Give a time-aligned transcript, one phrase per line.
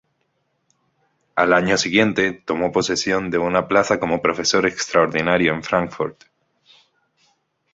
[1.35, 6.23] Al año siguiente, tomó posesión de una plaza como profesor extraordinario en Frankfurt.